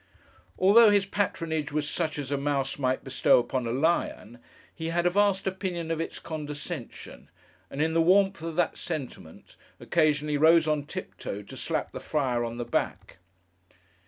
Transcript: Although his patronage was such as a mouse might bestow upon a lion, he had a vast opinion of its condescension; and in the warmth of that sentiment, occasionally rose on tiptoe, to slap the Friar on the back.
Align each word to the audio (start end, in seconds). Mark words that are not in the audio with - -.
Although 0.57 0.89
his 0.89 1.05
patronage 1.05 1.71
was 1.71 1.87
such 1.87 2.17
as 2.17 2.31
a 2.31 2.35
mouse 2.35 2.79
might 2.79 3.03
bestow 3.03 3.37
upon 3.37 3.67
a 3.67 3.71
lion, 3.71 4.39
he 4.73 4.87
had 4.87 5.05
a 5.05 5.11
vast 5.11 5.45
opinion 5.45 5.91
of 5.91 6.01
its 6.01 6.17
condescension; 6.17 7.29
and 7.69 7.83
in 7.83 7.93
the 7.93 8.01
warmth 8.01 8.41
of 8.41 8.55
that 8.55 8.77
sentiment, 8.79 9.55
occasionally 9.79 10.37
rose 10.37 10.67
on 10.67 10.85
tiptoe, 10.87 11.43
to 11.43 11.55
slap 11.55 11.91
the 11.91 11.99
Friar 11.99 12.43
on 12.43 12.57
the 12.57 12.65
back. 12.65 13.19